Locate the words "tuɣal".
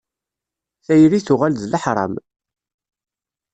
1.25-1.53